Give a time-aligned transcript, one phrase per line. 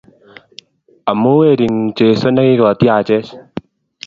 [1.09, 3.29] Am u Wering'ung' Jesu ne kigotiachech.